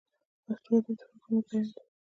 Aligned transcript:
پښتو 0.45 0.69
ادب 0.77 0.95
د 0.99 1.01
فکرونو 1.11 1.39
بیان 1.47 1.65
دی. 1.73 1.81